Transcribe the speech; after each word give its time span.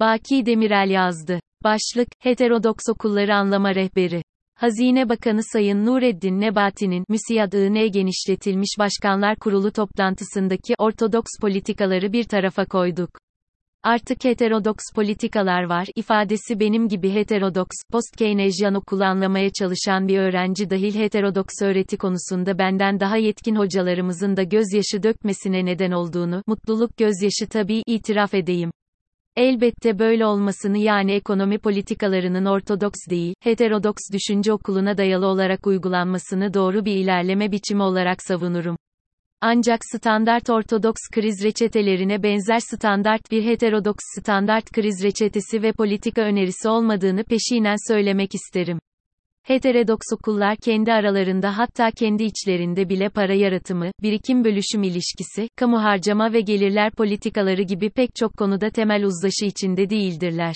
Baki 0.00 0.46
Demirel 0.46 0.90
yazdı. 0.90 1.40
Başlık, 1.64 2.08
Heterodoks 2.18 2.88
Okulları 2.88 3.34
Anlama 3.34 3.74
Rehberi. 3.74 4.22
Hazine 4.54 5.08
Bakanı 5.08 5.40
Sayın 5.52 5.86
Nureddin 5.86 6.40
Nebati'nin 6.40 7.04
MÜSİAD-IN 7.08 7.92
genişletilmiş 7.92 8.68
Başkanlar 8.78 9.36
Kurulu 9.36 9.72
toplantısındaki 9.72 10.74
ortodoks 10.78 11.30
politikaları 11.40 12.12
bir 12.12 12.24
tarafa 12.24 12.64
koyduk. 12.64 13.10
Artık 13.82 14.24
heterodoks 14.24 14.84
politikalar 14.94 15.62
var, 15.62 15.86
ifadesi 15.96 16.60
benim 16.60 16.88
gibi 16.88 17.14
heterodoks, 17.14 17.76
post-Keynesian 17.92 18.74
okulu 18.74 19.04
anlamaya 19.04 19.50
çalışan 19.52 20.08
bir 20.08 20.18
öğrenci 20.18 20.70
dahil 20.70 20.94
heterodoks 20.94 21.62
öğreti 21.62 21.96
konusunda 21.96 22.58
benden 22.58 23.00
daha 23.00 23.16
yetkin 23.16 23.54
hocalarımızın 23.54 24.36
da 24.36 24.42
gözyaşı 24.42 25.02
dökmesine 25.02 25.64
neden 25.64 25.90
olduğunu, 25.90 26.42
mutluluk 26.46 26.96
gözyaşı 26.96 27.48
tabii, 27.50 27.82
itiraf 27.86 28.34
edeyim. 28.34 28.70
Elbette 29.36 29.98
böyle 29.98 30.26
olmasını 30.26 30.78
yani 30.78 31.12
ekonomi 31.12 31.58
politikalarının 31.58 32.44
ortodoks 32.44 32.98
değil, 33.10 33.34
heterodoks 33.40 34.02
düşünce 34.12 34.52
okuluna 34.52 34.96
dayalı 34.98 35.26
olarak 35.26 35.66
uygulanmasını 35.66 36.54
doğru 36.54 36.84
bir 36.84 36.96
ilerleme 36.96 37.52
biçimi 37.52 37.82
olarak 37.82 38.22
savunurum. 38.22 38.76
Ancak 39.40 39.80
standart 39.84 40.50
ortodoks 40.50 41.00
kriz 41.12 41.44
reçetelerine 41.44 42.22
benzer 42.22 42.58
standart 42.58 43.30
bir 43.30 43.44
heterodoks 43.44 44.04
standart 44.18 44.72
kriz 44.72 45.04
reçetesi 45.04 45.62
ve 45.62 45.72
politika 45.72 46.22
önerisi 46.22 46.68
olmadığını 46.68 47.24
peşinen 47.24 47.92
söylemek 47.92 48.34
isterim. 48.34 48.78
Heterodoks 49.42 50.06
okullar 50.12 50.56
kendi 50.56 50.92
aralarında 50.92 51.58
hatta 51.58 51.90
kendi 51.90 52.24
içlerinde 52.24 52.88
bile 52.88 53.08
para 53.08 53.34
yaratımı, 53.34 53.90
birikim 54.02 54.44
bölüşüm 54.44 54.82
ilişkisi, 54.82 55.48
kamu 55.56 55.82
harcama 55.82 56.32
ve 56.32 56.40
gelirler 56.40 56.92
politikaları 56.92 57.62
gibi 57.62 57.90
pek 57.90 58.14
çok 58.14 58.36
konuda 58.36 58.70
temel 58.70 59.04
uzlaşı 59.04 59.44
içinde 59.44 59.90
değildirler. 59.90 60.54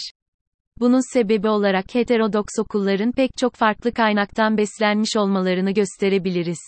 Bunun 0.81 1.13
sebebi 1.13 1.49
olarak 1.49 1.95
heterodoks 1.95 2.59
okulların 2.61 3.13
pek 3.13 3.31
çok 3.39 3.55
farklı 3.55 3.93
kaynaktan 3.93 4.59
beslenmiş 4.59 5.17
olmalarını 5.17 5.71
gösterebiliriz. 5.71 6.59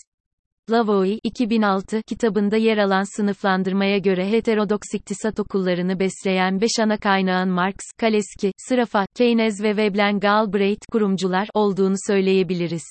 Lavoie, 0.70 1.19
2006 1.22 2.03
kitabında 2.03 2.56
yer 2.56 2.78
alan 2.78 3.17
sınıflandırmaya 3.17 3.98
göre 3.98 4.31
heterodoks 4.31 4.95
iktisat 4.95 5.41
okullarını 5.41 6.00
besleyen 6.00 6.61
5 6.61 6.70
ana 6.81 6.97
kaynağın 6.98 7.48
Marx, 7.48 7.77
Kaleski, 7.98 8.53
Sraffa, 8.56 9.06
Keynes 9.14 9.62
ve 9.62 9.77
Veblen 9.77 10.20
Galbraith 10.20 10.87
kurumcular 10.92 11.48
olduğunu 11.55 11.94
söyleyebiliriz. 12.06 12.83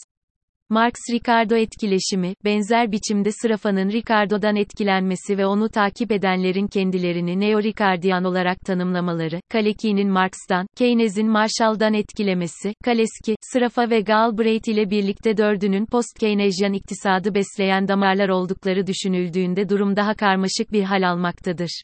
Marx-Ricardo 0.69 1.57
etkileşimi, 1.57 2.33
benzer 2.43 2.91
biçimde 2.91 3.29
Sraffa'nın 3.31 3.89
Ricardo'dan 3.89 4.55
etkilenmesi 4.55 5.37
ve 5.37 5.45
onu 5.45 5.69
takip 5.69 6.11
edenlerin 6.11 6.67
kendilerini 6.67 7.39
neo-Ricardian 7.39 8.25
olarak 8.25 8.59
tanımlamaları, 8.59 9.39
Kaleki'nin 9.49 10.09
Marx'tan, 10.09 10.67
Keynes'in 10.77 11.29
Marshall'dan 11.29 11.93
etkilemesi, 11.93 12.73
Kaleski, 12.83 13.35
Sraffa 13.41 13.89
ve 13.89 14.01
Galbraith 14.01 14.69
ile 14.69 14.89
birlikte 14.89 15.37
dördünün 15.37 15.85
post-Keynesian 15.85 16.73
iktisadı 16.73 17.35
besleyen 17.35 17.87
damarlar 17.87 18.29
oldukları 18.29 18.87
düşünüldüğünde 18.87 19.69
durum 19.69 19.95
daha 19.95 20.13
karmaşık 20.13 20.71
bir 20.71 20.83
hal 20.83 21.09
almaktadır. 21.09 21.81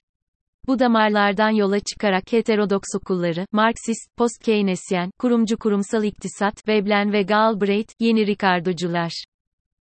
Bu 0.67 0.79
damarlardan 0.79 1.49
yola 1.49 1.79
çıkarak 1.79 2.33
heterodoks 2.33 2.95
okulları, 2.95 3.45
Marksist, 3.51 4.17
post-Keynesyen, 4.17 5.11
kurumcu 5.19 5.57
kurumsal 5.57 6.03
iktisat, 6.03 6.67
Veblen 6.67 7.13
ve 7.13 7.21
Galbraith, 7.21 7.93
yeni 7.99 8.27
Ricardocular. 8.27 9.11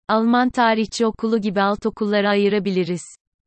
Alman 0.09 0.51
tarihçi 0.51 1.07
okulu 1.07 1.41
gibi 1.41 1.61
alt 1.61 1.87
okullara 1.87 2.31
ayırabiliriz. 2.31 3.03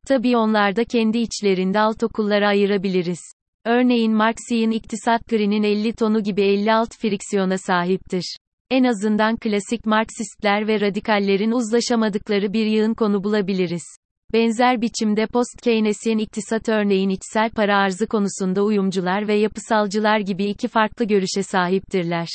Tabi 0.06 0.36
onlar 0.36 0.76
da 0.76 0.84
kendi 0.84 1.18
içlerinde 1.18 1.80
alt 1.80 2.02
okullara 2.02 2.48
ayırabiliriz. 2.48 3.20
Örneğin 3.64 4.12
Marxian 4.12 4.70
iktisat 4.70 5.28
grinin 5.28 5.62
50 5.62 5.92
tonu 5.92 6.22
gibi 6.22 6.42
56 6.42 6.98
friksiyona 6.98 7.58
sahiptir. 7.58 8.36
En 8.70 8.84
azından 8.84 9.36
klasik 9.36 9.86
Marksistler 9.86 10.68
ve 10.68 10.80
radikallerin 10.80 11.50
uzlaşamadıkları 11.50 12.52
bir 12.52 12.66
yığın 12.66 12.94
konu 12.94 13.24
bulabiliriz. 13.24 13.84
Benzer 14.34 14.80
biçimde 14.80 15.26
post-Keynesyen 15.26 16.18
iktisat 16.18 16.68
örneğin 16.68 17.08
içsel 17.08 17.50
para 17.50 17.76
arzı 17.76 18.06
konusunda 18.06 18.62
uyumcular 18.62 19.28
ve 19.28 19.34
yapısalcılar 19.34 20.18
gibi 20.18 20.44
iki 20.44 20.68
farklı 20.68 21.04
görüşe 21.04 21.42
sahiptirler. 21.42 22.28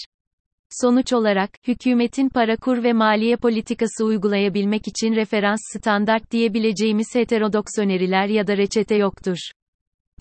Sonuç 0.82 1.14
olarak, 1.14 1.50
hükümetin 1.68 2.30
para 2.30 2.56
kur 2.56 2.84
ve 2.84 2.94
maliye 2.94 3.36
politikası 3.36 4.06
uygulayabilmek 4.06 4.88
için 4.88 5.16
referans 5.16 5.60
standart 5.74 6.32
diyebileceğimiz 6.32 7.08
heterodoks 7.16 7.78
öneriler 7.78 8.28
ya 8.28 8.48
da 8.48 8.58
reçete 8.58 8.96
yoktur. 8.96 9.38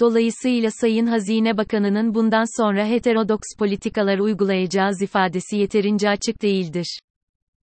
Dolayısıyla 0.01 0.71
Sayın 0.81 1.07
Hazine 1.07 1.57
Bakanı'nın 1.57 2.15
bundan 2.15 2.63
sonra 2.63 2.87
heterodoks 2.87 3.49
politikalar 3.59 4.19
uygulayacağız 4.19 5.03
ifadesi 5.03 5.57
yeterince 5.57 6.09
açık 6.09 6.43
değildir. 6.43 6.99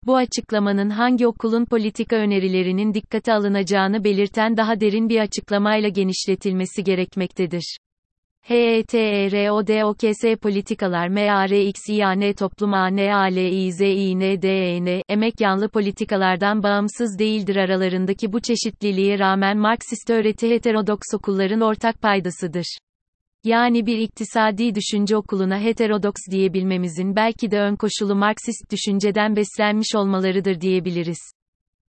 Bu 0.06 0.16
açıklamanın 0.16 0.90
hangi 0.90 1.28
okulun 1.28 1.66
politika 1.66 2.16
önerilerinin 2.16 2.94
dikkate 2.94 3.34
alınacağını 3.34 4.04
belirten 4.04 4.58
daha 4.58 4.80
derin 4.80 5.10
bir 5.10 5.20
açıklamayla 5.20 5.90
genişletilmesi 5.90 6.84
gerekmektedir. 6.84 7.78
HETERODOKS 8.42 10.24
politikalar 10.42 11.08
MARXİAN 11.08 12.34
toplum 12.34 12.74
ANALİZİNDEN 12.74 15.02
emek 15.10 15.42
yanlı 15.42 15.70
politikalardan 15.70 16.64
bağımsız 16.64 17.20
değildir 17.20 17.56
aralarındaki 17.56 18.34
bu 18.34 18.42
çeşitliliğe 18.42 19.20
rağmen 19.20 19.58
Marksist 19.58 20.10
öğreti 20.10 20.50
heterodoks 20.50 21.14
okulların 21.14 21.62
ortak 21.62 22.02
paydasıdır. 22.02 22.78
Yani 23.46 23.86
bir 23.86 23.98
iktisadi 23.98 24.76
düşünce 24.76 25.18
okuluna 25.18 25.60
heterodoks 25.62 26.22
diyebilmemizin 26.32 27.16
belki 27.16 27.52
de 27.52 27.60
ön 27.60 27.76
koşulu 27.76 28.16
Marksist 28.16 28.72
düşünceden 28.72 29.36
beslenmiş 29.36 29.96
olmalarıdır 29.96 30.62
diyebiliriz. 30.62 31.18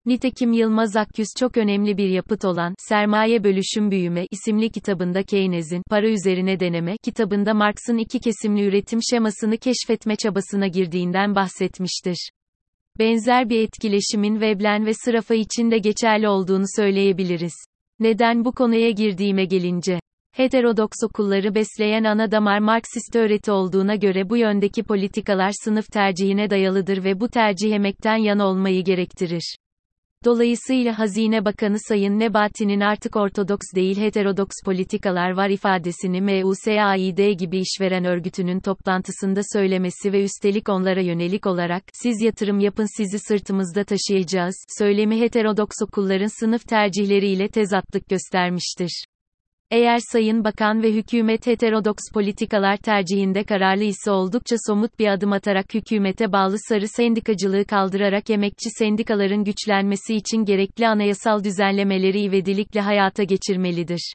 Nitekim 0.06 0.52
Yılmaz 0.52 0.96
Akyüz 0.96 1.28
çok 1.38 1.56
önemli 1.56 1.96
bir 1.96 2.08
yapıt 2.08 2.44
olan 2.44 2.74
Sermaye 2.78 3.44
Bölüşüm 3.44 3.90
Büyüme 3.90 4.26
isimli 4.30 4.70
kitabında 4.70 5.22
Keynes'in 5.22 5.82
Para 5.90 6.08
Üzerine 6.08 6.60
Deneme 6.60 6.96
kitabında 7.04 7.54
Marx'ın 7.54 7.98
iki 7.98 8.18
kesimli 8.20 8.64
üretim 8.64 9.00
şemasını 9.10 9.58
keşfetme 9.58 10.16
çabasına 10.16 10.66
girdiğinden 10.66 11.34
bahsetmiştir. 11.34 12.30
Benzer 12.98 13.48
bir 13.48 13.60
etkileşimin 13.60 14.40
Veblen 14.40 14.86
ve 14.86 14.92
Sraffa 14.94 15.34
için 15.34 15.70
de 15.70 15.78
geçerli 15.78 16.28
olduğunu 16.28 16.64
söyleyebiliriz. 16.76 17.54
Neden 18.00 18.44
bu 18.44 18.52
konuya 18.52 18.90
girdiğime 18.90 19.44
gelince 19.44 19.98
Heterodoks 20.36 20.96
okulları 21.04 21.54
besleyen 21.54 22.04
ana 22.04 22.30
damar 22.30 22.58
Marksist 22.58 23.16
öğreti 23.16 23.52
olduğuna 23.52 23.94
göre 23.94 24.30
bu 24.30 24.36
yöndeki 24.36 24.82
politikalar 24.82 25.50
sınıf 25.64 25.92
tercihine 25.92 26.50
dayalıdır 26.50 27.04
ve 27.04 27.20
bu 27.20 27.28
tercih 27.28 27.72
emekten 27.72 28.16
yana 28.16 28.46
olmayı 28.46 28.84
gerektirir. 28.84 29.56
Dolayısıyla 30.24 30.98
Hazine 30.98 31.44
Bakanı 31.44 31.76
Sayın 31.88 32.18
Nebati'nin 32.18 32.80
artık 32.80 33.16
ortodoks 33.16 33.66
değil 33.74 33.96
heterodoks 33.96 34.54
politikalar 34.64 35.30
var 35.30 35.50
ifadesini 35.50 36.20
MUSAID 36.20 37.38
gibi 37.38 37.58
işveren 37.58 38.04
örgütünün 38.04 38.60
toplantısında 38.60 39.40
söylemesi 39.52 40.12
ve 40.12 40.24
üstelik 40.24 40.68
onlara 40.68 41.00
yönelik 41.00 41.46
olarak, 41.46 41.84
siz 41.92 42.22
yatırım 42.22 42.60
yapın 42.60 42.96
sizi 42.96 43.18
sırtımızda 43.18 43.84
taşıyacağız, 43.84 44.54
söylemi 44.78 45.20
heterodoks 45.20 45.76
okulların 45.82 46.40
sınıf 46.40 46.68
tercihleriyle 46.68 47.48
tezatlık 47.48 48.08
göstermiştir. 48.08 49.04
Eğer 49.74 49.98
Sayın 50.12 50.44
Bakan 50.44 50.82
ve 50.82 50.92
hükümet 50.92 51.46
heterodoks 51.46 52.02
politikalar 52.12 52.76
tercihinde 52.76 53.44
kararlı 53.44 53.84
ise 53.84 54.10
oldukça 54.10 54.56
somut 54.66 54.98
bir 54.98 55.08
adım 55.08 55.32
atarak 55.32 55.74
hükümete 55.74 56.32
bağlı 56.32 56.56
sarı 56.68 56.88
sendikacılığı 56.88 57.64
kaldırarak 57.64 58.30
emekçi 58.30 58.70
sendikaların 58.78 59.44
güçlenmesi 59.44 60.14
için 60.14 60.44
gerekli 60.44 60.88
anayasal 60.88 61.44
düzenlemeleri 61.44 62.20
ivedilikle 62.20 62.80
hayata 62.80 63.22
geçirmelidir. 63.22 64.14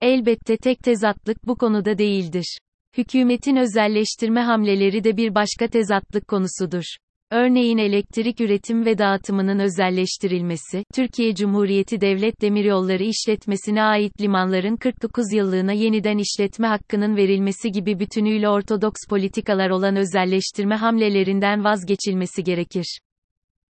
Elbette 0.00 0.56
tek 0.56 0.78
tezatlık 0.78 1.46
bu 1.46 1.56
konuda 1.56 1.98
değildir. 1.98 2.58
Hükümetin 2.98 3.56
özelleştirme 3.56 4.40
hamleleri 4.40 5.04
de 5.04 5.16
bir 5.16 5.34
başka 5.34 5.68
tezatlık 5.68 6.28
konusudur. 6.28 6.84
Örneğin 7.30 7.78
elektrik 7.78 8.40
üretim 8.40 8.86
ve 8.86 8.98
dağıtımının 8.98 9.58
özelleştirilmesi, 9.58 10.84
Türkiye 10.94 11.34
Cumhuriyeti 11.34 12.00
Devlet 12.00 12.42
Demiryolları 12.42 13.02
işletmesine 13.04 13.82
ait 13.82 14.20
limanların 14.20 14.76
49 14.76 15.32
yıllığına 15.32 15.72
yeniden 15.72 16.18
işletme 16.18 16.66
hakkının 16.66 17.16
verilmesi 17.16 17.70
gibi 17.70 17.98
bütünüyle 17.98 18.48
ortodoks 18.48 19.00
politikalar 19.10 19.70
olan 19.70 19.96
özelleştirme 19.96 20.74
hamlelerinden 20.74 21.64
vazgeçilmesi 21.64 22.44
gerekir. 22.44 22.98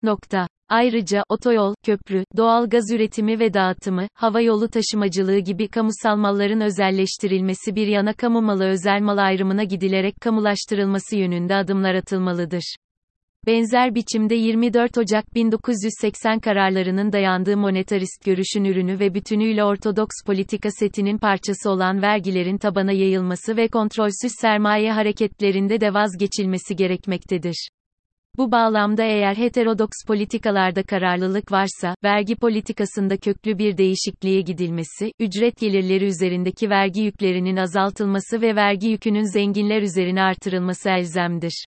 Nokta. 0.03 0.47
Ayrıca, 0.69 1.23
otoyol, 1.29 1.75
köprü, 1.85 2.23
doğal 2.37 2.69
gaz 2.69 2.91
üretimi 2.91 3.39
ve 3.39 3.53
dağıtımı, 3.53 4.07
hava 4.13 4.41
yolu 4.41 4.67
taşımacılığı 4.67 5.39
gibi 5.39 5.67
kamusal 5.67 6.17
malların 6.17 6.61
özelleştirilmesi 6.61 7.75
bir 7.75 7.87
yana 7.87 8.13
kamu 8.13 8.41
malı 8.41 8.65
özel 8.65 9.01
mal 9.01 9.17
ayrımına 9.17 9.63
gidilerek 9.63 10.15
kamulaştırılması 10.21 11.15
yönünde 11.15 11.55
adımlar 11.55 11.95
atılmalıdır. 11.95 12.75
Benzer 13.47 13.95
biçimde 13.95 14.35
24 14.35 14.97
Ocak 14.97 15.35
1980 15.35 16.39
kararlarının 16.39 17.11
dayandığı 17.11 17.57
monetarist 17.57 18.25
görüşün 18.25 18.63
ürünü 18.63 18.99
ve 18.99 19.13
bütünüyle 19.13 19.63
ortodoks 19.63 20.15
politika 20.25 20.71
setinin 20.71 21.17
parçası 21.17 21.69
olan 21.69 22.01
vergilerin 22.01 22.57
tabana 22.57 22.91
yayılması 22.91 23.57
ve 23.57 23.67
kontrolsüz 23.67 24.31
sermaye 24.41 24.91
hareketlerinde 24.91 25.81
de 25.81 25.93
vazgeçilmesi 25.93 26.75
gerekmektedir. 26.75 27.69
Bu 28.37 28.51
bağlamda 28.51 29.03
eğer 29.03 29.35
heterodoks 29.35 30.05
politikalarda 30.07 30.83
kararlılık 30.83 31.51
varsa, 31.51 31.95
vergi 32.03 32.35
politikasında 32.35 33.17
köklü 33.17 33.57
bir 33.57 33.77
değişikliğe 33.77 34.41
gidilmesi, 34.41 35.11
ücret 35.19 35.59
gelirleri 35.59 36.05
üzerindeki 36.05 36.69
vergi 36.69 37.01
yüklerinin 37.01 37.57
azaltılması 37.57 38.41
ve 38.41 38.55
vergi 38.55 38.87
yükünün 38.87 39.33
zenginler 39.33 39.81
üzerine 39.81 40.21
artırılması 40.21 40.89
elzemdir. 40.89 41.65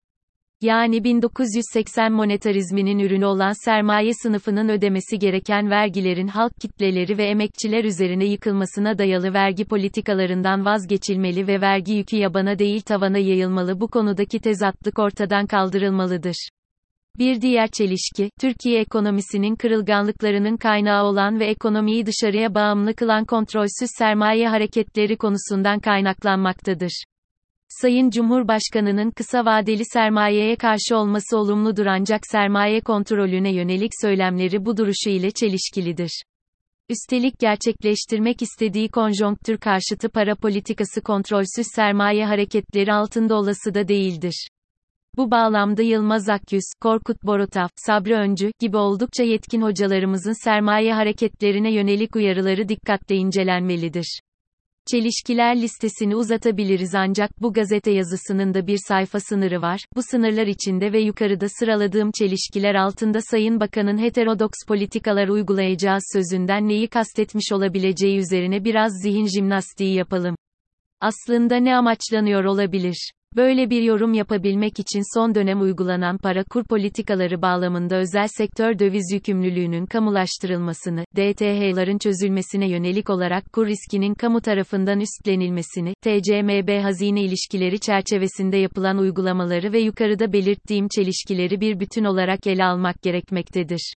Yani 0.61 1.03
1980 1.03 2.11
monetarizminin 2.11 2.99
ürünü 2.99 3.25
olan 3.25 3.65
sermaye 3.65 4.11
sınıfının 4.13 4.69
ödemesi 4.69 5.19
gereken 5.19 5.69
vergilerin 5.69 6.27
halk 6.27 6.51
kitleleri 6.61 7.17
ve 7.17 7.25
emekçiler 7.25 7.83
üzerine 7.83 8.25
yıkılmasına 8.25 8.97
dayalı 8.97 9.33
vergi 9.33 9.65
politikalarından 9.65 10.65
vazgeçilmeli 10.65 11.47
ve 11.47 11.61
vergi 11.61 11.93
yükü 11.93 12.17
yabana 12.17 12.59
değil 12.59 12.81
tavana 12.81 13.17
yayılmalı 13.17 13.79
bu 13.79 13.87
konudaki 13.87 14.39
tezatlık 14.39 14.99
ortadan 14.99 15.47
kaldırılmalıdır. 15.47 16.49
Bir 17.19 17.41
diğer 17.41 17.67
çelişki, 17.67 18.29
Türkiye 18.41 18.81
ekonomisinin 18.81 19.55
kırılganlıklarının 19.55 20.57
kaynağı 20.57 21.03
olan 21.03 21.39
ve 21.39 21.45
ekonomiyi 21.45 22.05
dışarıya 22.05 22.55
bağımlı 22.55 22.95
kılan 22.95 23.25
kontrolsüz 23.25 23.89
sermaye 23.97 24.47
hareketleri 24.49 25.17
konusundan 25.17 25.79
kaynaklanmaktadır. 25.79 27.03
Sayın 27.79 28.09
Cumhurbaşkanının 28.09 29.11
kısa 29.11 29.45
vadeli 29.45 29.85
sermayeye 29.85 30.55
karşı 30.55 30.97
olması 30.97 31.37
olumludur 31.37 31.85
ancak 31.85 32.21
sermaye 32.31 32.81
kontrolüne 32.81 33.53
yönelik 33.53 33.91
söylemleri 34.01 34.65
bu 34.65 34.77
duruşu 34.77 35.09
ile 35.09 35.31
çelişkilidir. 35.31 36.23
Üstelik 36.89 37.39
gerçekleştirmek 37.39 38.41
istediği 38.41 38.89
konjonktür 38.89 39.57
karşıtı 39.57 40.09
para 40.09 40.35
politikası 40.35 41.01
kontrolsüz 41.01 41.65
sermaye 41.75 42.25
hareketleri 42.25 42.93
altında 42.93 43.35
olası 43.35 43.73
da 43.73 43.87
değildir. 43.87 44.47
Bu 45.17 45.31
bağlamda 45.31 45.81
Yılmaz 45.81 46.29
Akyüz, 46.29 46.65
Korkut 46.81 47.23
Borotaf, 47.23 47.71
Sabri 47.75 48.15
Öncü 48.15 48.51
gibi 48.59 48.77
oldukça 48.77 49.23
yetkin 49.23 49.61
hocalarımızın 49.61 50.43
sermaye 50.43 50.93
hareketlerine 50.93 51.73
yönelik 51.73 52.15
uyarıları 52.15 52.69
dikkatle 52.69 53.15
incelenmelidir. 53.15 54.21
Çelişkiler 54.87 55.61
listesini 55.61 56.15
uzatabiliriz 56.15 56.95
ancak 56.95 57.41
bu 57.41 57.53
gazete 57.53 57.91
yazısının 57.91 58.53
da 58.53 58.67
bir 58.67 58.79
sayfa 58.87 59.19
sınırı 59.19 59.61
var. 59.61 59.79
Bu 59.95 60.01
sınırlar 60.03 60.47
içinde 60.47 60.93
ve 60.93 60.99
yukarıda 61.01 61.49
sıraladığım 61.49 62.11
çelişkiler 62.11 62.75
altında 62.75 63.21
Sayın 63.21 63.59
Bakan'ın 63.59 64.01
heterodoks 64.01 64.57
politikalar 64.67 65.27
uygulayacağı 65.27 65.97
sözünden 66.13 66.67
neyi 66.67 66.87
kastetmiş 66.87 67.51
olabileceği 67.51 68.17
üzerine 68.17 68.63
biraz 68.63 68.91
zihin 69.03 69.27
jimnastiği 69.27 69.95
yapalım. 69.95 70.35
Aslında 70.99 71.55
ne 71.55 71.75
amaçlanıyor 71.75 72.43
olabilir? 72.43 73.11
Böyle 73.35 73.69
bir 73.69 73.81
yorum 73.81 74.13
yapabilmek 74.13 74.79
için 74.79 75.17
son 75.17 75.35
dönem 75.35 75.61
uygulanan 75.61 76.17
para 76.17 76.43
kur 76.43 76.63
politikaları 76.63 77.41
bağlamında 77.41 77.95
özel 77.95 78.27
sektör 78.27 78.79
döviz 78.79 79.11
yükümlülüğünün 79.13 79.85
kamulaştırılmasını, 79.85 81.05
DTH'ların 81.15 81.97
çözülmesine 81.97 82.69
yönelik 82.69 83.09
olarak 83.09 83.53
kur 83.53 83.67
riskinin 83.67 84.13
kamu 84.13 84.41
tarafından 84.41 84.99
üstlenilmesini, 84.99 85.93
TCMB 86.01 86.83
hazine 86.83 87.21
ilişkileri 87.21 87.79
çerçevesinde 87.79 88.57
yapılan 88.57 88.97
uygulamaları 88.97 89.73
ve 89.73 89.79
yukarıda 89.79 90.33
belirttiğim 90.33 90.87
çelişkileri 90.95 91.61
bir 91.61 91.79
bütün 91.79 92.03
olarak 92.03 92.47
ele 92.47 92.65
almak 92.65 93.01
gerekmektedir. 93.01 93.93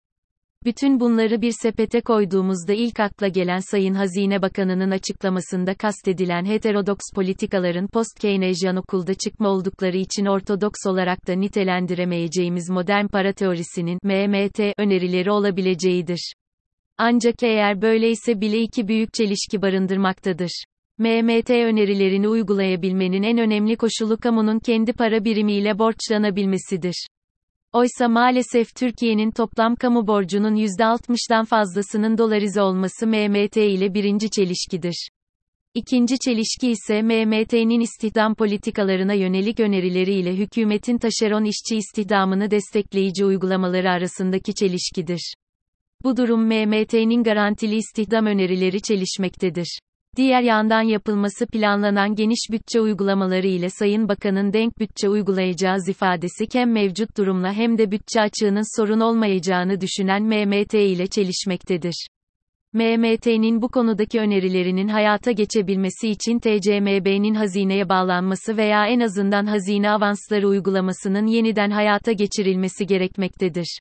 Bütün 0.66 1.00
bunları 1.00 1.42
bir 1.42 1.52
sepete 1.62 2.02
koyduğumuzda 2.02 2.74
ilk 2.74 3.00
akla 3.00 3.28
gelen 3.28 3.60
Sayın 3.60 3.94
Hazine 3.94 4.42
Bakanı'nın 4.42 4.92
açıklamasında 4.92 5.74
kastedilen 5.74 6.46
heterodoks 6.46 7.06
politikaların 7.16 7.88
post-Keynesian 7.88 8.76
okulda 8.76 9.14
çıkma 9.14 9.50
oldukları 9.50 9.98
için 9.98 10.26
ortodoks 10.26 10.86
olarak 10.88 11.28
da 11.28 11.34
nitelendiremeyeceğimiz 11.34 12.70
modern 12.70 13.08
para 13.08 13.34
teorisinin 13.34 14.00
MMT 14.04 14.74
önerileri 14.78 15.32
olabileceğidir. 15.32 16.34
Ancak 16.98 17.44
eğer 17.44 17.82
böyleyse 17.82 18.42
bile 18.42 18.62
iki 18.62 18.88
büyük 18.88 19.14
çelişki 19.14 19.62
barındırmaktadır. 19.62 20.64
MMT 20.98 21.50
önerilerini 21.50 22.28
uygulayabilmenin 22.28 23.24
en 23.24 23.38
önemli 23.38 23.76
koşulu 23.76 24.18
kamunun 24.18 24.60
kendi 24.60 24.94
para 24.94 25.26
birimiyle 25.26 25.80
borçlanabilmesidir. 25.80 27.08
Oysa 27.74 28.08
maalesef 28.08 28.76
Türkiye'nin 28.76 29.32
toplam 29.32 29.76
kamu 29.76 30.08
borcunun 30.08 30.56
%60'dan 30.56 31.46
fazlasının 31.46 32.18
dolarize 32.18 32.62
olması 32.62 33.08
MMT 33.08 33.58
ile 33.58 33.94
birinci 33.94 34.30
çelişkidir. 34.30 35.10
İkinci 35.74 36.20
çelişki 36.20 36.72
ise 36.72 37.02
MMT'nin 37.02 37.80
istihdam 37.80 38.36
politikalarına 38.36 39.14
yönelik 39.14 39.60
önerileriyle 39.60 40.36
hükümetin 40.36 40.98
taşeron 40.98 41.44
işçi 41.44 41.76
istihdamını 41.76 42.52
destekleyici 42.52 43.26
uygulamaları 43.26 43.90
arasındaki 43.90 44.54
çelişkidir. 44.54 45.34
Bu 46.04 46.18
durum 46.18 46.46
MMT'nin 46.46 47.24
garantili 47.24 47.76
istihdam 47.76 48.26
önerileri 48.26 48.82
çelişmektedir. 48.82 49.80
Diğer 50.16 50.42
yandan 50.42 50.82
yapılması 50.82 51.48
planlanan 51.48 52.16
geniş 52.16 52.48
bütçe 52.52 52.82
uygulamaları 52.82 53.48
ile 53.48 53.70
Sayın 53.70 54.10
Bakan'ın 54.10 54.54
denk 54.54 54.80
bütçe 54.80 55.10
uygulayacağız 55.10 55.90
ifadesi 55.90 56.46
hem 56.54 56.72
mevcut 56.72 57.18
durumla 57.18 57.54
hem 57.54 57.78
de 57.78 57.92
bütçe 57.92 58.22
açığının 58.22 58.80
sorun 58.82 59.00
olmayacağını 59.00 59.82
düşünen 59.82 60.24
MMT 60.24 60.74
ile 60.74 61.08
çelişmektedir. 61.08 62.08
MMT'nin 62.74 63.62
bu 63.62 63.70
konudaki 63.70 64.20
önerilerinin 64.20 64.88
hayata 64.88 65.32
geçebilmesi 65.32 66.10
için 66.10 66.40
TCMB'nin 66.40 67.36
hazineye 67.36 67.90
bağlanması 67.90 68.58
veya 68.58 68.88
en 68.88 69.00
azından 69.00 69.46
hazine 69.46 69.92
avansları 69.92 70.48
uygulamasının 70.48 71.28
yeniden 71.28 71.70
hayata 71.70 72.12
geçirilmesi 72.12 72.86
gerekmektedir. 72.86 73.80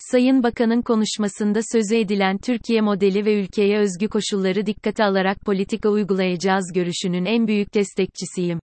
Sayın 0.00 0.42
Bakan'ın 0.42 0.82
konuşmasında 0.82 1.60
sözü 1.72 1.96
edilen 1.96 2.38
Türkiye 2.38 2.80
modeli 2.80 3.24
ve 3.24 3.40
ülkeye 3.40 3.78
özgü 3.78 4.08
koşulları 4.08 4.66
dikkate 4.66 5.04
alarak 5.04 5.40
politika 5.40 5.88
uygulayacağız 5.88 6.72
görüşünün 6.74 7.24
en 7.24 7.46
büyük 7.46 7.74
destekçisiyim. 7.74 8.60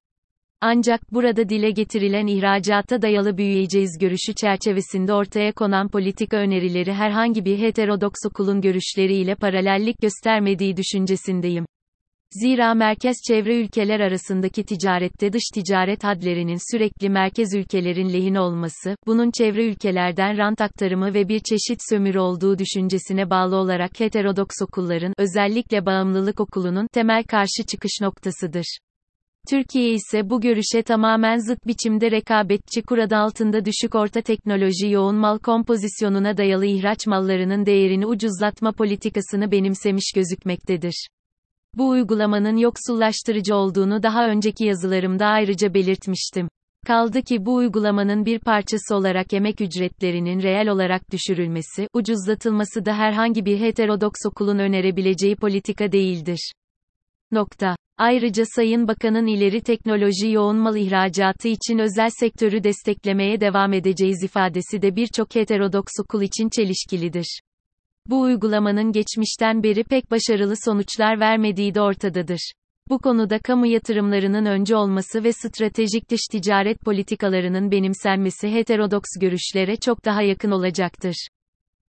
Ancak 0.62 1.14
burada 1.14 1.50
dile 1.50 1.72
getirilen 1.72 2.28
ihracata 2.28 3.02
dayalı 3.02 3.38
büyüyeceğiz 3.38 3.98
görüşü 4.02 4.34
çerçevesinde 4.36 5.14
ortaya 5.14 5.52
konan 5.52 5.90
politika 5.90 6.38
önerileri 6.38 6.94
herhangi 6.94 7.46
bir 7.46 7.60
heterodoks 7.60 8.20
okulun 8.26 8.62
görüşleriyle 8.62 9.36
paralellik 9.36 10.02
göstermediği 10.02 10.78
düşüncesindeyim. 10.78 11.66
Zira 12.32 12.74
merkez 12.74 13.16
çevre 13.28 13.62
ülkeler 13.62 14.00
arasındaki 14.00 14.64
ticarette 14.64 15.34
dış 15.34 15.44
ticaret 15.54 16.04
hadlerinin 16.04 16.72
sürekli 16.72 17.10
merkez 17.10 17.54
ülkelerin 17.54 18.14
lehine 18.14 18.40
olması, 18.40 18.96
bunun 19.08 19.32
çevre 19.32 19.66
ülkelerden 19.66 20.38
rant 20.38 20.62
aktarımı 20.62 21.14
ve 21.14 21.30
bir 21.30 21.40
çeşit 21.40 21.80
sömürü 21.90 22.20
olduğu 22.20 22.58
düşüncesine 22.58 23.30
bağlı 23.30 23.56
olarak 23.56 24.00
heterodoks 24.00 24.62
okulların, 24.62 25.14
özellikle 25.18 25.86
bağımlılık 25.86 26.40
okulunun, 26.40 26.88
temel 26.94 27.24
karşı 27.24 27.64
çıkış 27.68 27.92
noktasıdır. 28.02 28.78
Türkiye 29.50 29.94
ise 29.94 30.30
bu 30.30 30.42
görüşe 30.42 30.84
tamamen 30.84 31.38
zıt 31.38 31.68
biçimde 31.68 32.12
rekabetçi 32.12 32.82
kurada 32.82 33.18
altında 33.18 33.66
düşük 33.66 33.96
orta 33.96 34.22
teknoloji 34.22 34.90
yoğun 34.90 35.16
mal 35.16 35.40
kompozisyonuna 35.40 36.38
dayalı 36.38 36.66
ihraç 36.66 37.08
mallarının 37.08 37.66
değerini 37.66 38.06
ucuzlatma 38.06 38.72
politikasını 38.72 39.52
benimsemiş 39.52 40.12
gözükmektedir. 40.16 41.08
Bu 41.76 41.90
uygulamanın 41.90 42.58
yoksullaştırıcı 42.58 43.56
olduğunu 43.56 44.04
daha 44.04 44.28
önceki 44.28 44.66
yazılarımda 44.66 45.26
ayrıca 45.26 45.74
belirtmiştim. 45.74 46.48
Kaldı 46.88 47.22
ki 47.22 47.46
bu 47.46 47.56
uygulamanın 47.56 48.26
bir 48.26 48.40
parçası 48.40 48.96
olarak 48.96 49.34
emek 49.34 49.62
ücretlerinin 49.62 50.42
reel 50.42 50.68
olarak 50.68 51.12
düşürülmesi, 51.12 51.88
ucuzlatılması 51.94 52.86
da 52.86 52.98
herhangi 52.98 53.46
bir 53.46 53.60
heterodoks 53.60 54.26
okulun 54.26 54.60
önerebileceği 54.60 55.36
politika 55.36 55.92
değildir. 55.92 56.52
Nokta. 57.32 57.76
Ayrıca 57.98 58.44
Sayın 58.56 58.88
Bakan'ın 58.88 59.28
ileri 59.28 59.62
teknoloji 59.62 60.32
yoğun 60.32 60.58
mal 60.58 60.76
ihracatı 60.76 61.48
için 61.48 61.78
özel 61.80 62.10
sektörü 62.20 62.64
desteklemeye 62.64 63.42
devam 63.42 63.74
edeceğiz 63.74 64.24
ifadesi 64.24 64.82
de 64.82 64.96
birçok 64.96 65.36
heterodoks 65.36 65.94
okul 66.04 66.22
için 66.22 66.50
çelişkilidir. 66.50 67.40
Bu 68.10 68.22
uygulamanın 68.22 68.92
geçmişten 68.92 69.64
beri 69.64 69.84
pek 69.84 70.12
başarılı 70.12 70.56
sonuçlar 70.66 71.20
vermediği 71.20 71.74
de 71.74 71.82
ortadadır. 71.82 72.52
Bu 72.90 73.00
konuda 73.00 73.40
kamu 73.40 73.68
yatırımlarının 73.68 74.46
önce 74.46 74.76
olması 74.76 75.24
ve 75.24 75.34
stratejik 75.34 76.12
dış 76.12 76.22
ticaret 76.32 76.82
politikalarının 76.82 77.72
benimsenmesi 77.72 78.54
heterodoks 78.54 79.10
görüşlere 79.22 79.76
çok 79.76 80.06
daha 80.06 80.22
yakın 80.22 80.52
olacaktır. 80.52 81.28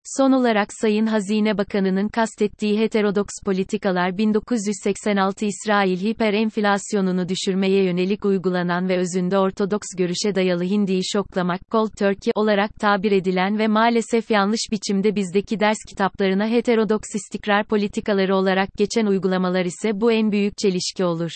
Son 0.08 0.32
olarak 0.32 0.68
Sayın 0.80 1.06
Hazine 1.06 1.58
Bakanı'nın 1.58 2.08
kastettiği 2.08 2.78
heterodoks 2.78 3.34
politikalar 3.44 4.18
1986 4.18 5.44
İsrail 5.44 6.00
hiperenflasyonunu 6.00 7.28
düşürmeye 7.28 7.84
yönelik 7.84 8.24
uygulanan 8.24 8.88
ve 8.88 8.98
özünde 8.98 9.38
ortodoks 9.38 9.88
görüşe 9.98 10.34
dayalı 10.34 10.64
Hindi'yi 10.64 11.02
şoklamak, 11.04 11.60
Cold 11.70 11.90
Turkey 11.98 12.32
olarak 12.34 12.74
tabir 12.74 13.12
edilen 13.12 13.58
ve 13.58 13.68
maalesef 13.68 14.30
yanlış 14.30 14.60
biçimde 14.72 15.16
bizdeki 15.16 15.60
ders 15.60 15.78
kitaplarına 15.88 16.48
heterodoks 16.48 17.14
istikrar 17.14 17.64
politikaları 17.64 18.36
olarak 18.36 18.68
geçen 18.76 19.06
uygulamalar 19.06 19.64
ise 19.64 20.00
bu 20.00 20.12
en 20.12 20.32
büyük 20.32 20.58
çelişki 20.58 21.04
olur. 21.04 21.32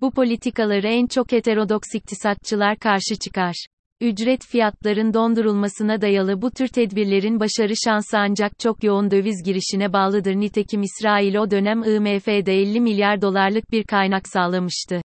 Bu 0.00 0.10
politikaları 0.10 0.88
en 0.88 1.06
çok 1.06 1.32
heterodoks 1.32 1.94
iktisatçılar 1.94 2.76
karşı 2.76 3.16
çıkar. 3.24 3.66
Ücret 4.04 4.46
fiyatların 4.46 5.14
dondurulmasına 5.14 6.00
dayalı 6.00 6.42
bu 6.42 6.50
tür 6.50 6.68
tedbirlerin 6.68 7.40
başarı 7.40 7.72
şansı 7.84 8.18
ancak 8.18 8.58
çok 8.58 8.84
yoğun 8.84 9.10
döviz 9.10 9.42
girişine 9.44 9.92
bağlıdır. 9.92 10.34
Nitekim 10.34 10.82
İsrail 10.82 11.34
o 11.36 11.50
dönem 11.50 11.82
IMF'de 11.82 12.54
50 12.54 12.80
milyar 12.80 13.22
dolarlık 13.22 13.70
bir 13.70 13.84
kaynak 13.84 14.28
sağlamıştı. 14.28 15.00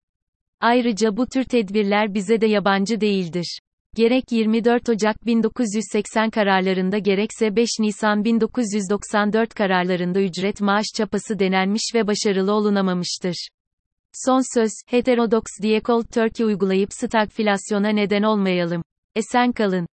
Ayrıca 0.60 1.16
bu 1.16 1.26
tür 1.26 1.44
tedbirler 1.44 2.14
bize 2.14 2.40
de 2.40 2.46
yabancı 2.46 3.00
değildir. 3.00 3.58
Gerek 3.96 4.24
24 4.30 4.88
Ocak 4.88 5.26
1980 5.26 6.30
kararlarında 6.30 6.98
gerekse 6.98 7.56
5 7.56 7.68
Nisan 7.80 8.24
1994 8.24 9.54
kararlarında 9.54 10.20
ücret 10.20 10.60
maaş 10.60 10.86
çapası 10.96 11.38
denenmiş 11.38 11.82
ve 11.94 12.06
başarılı 12.06 12.52
olunamamıştır. 12.52 13.48
Son 14.12 14.54
söz, 14.54 14.70
heterodoks 14.86 15.52
diye 15.62 15.80
Cold 15.82 16.04
Turkey 16.04 16.46
uygulayıp 16.46 16.92
stagflasyona 16.92 17.88
neden 17.88 18.22
olmayalım. 18.22 18.82
Esen 19.16 19.52
kalın. 19.52 19.88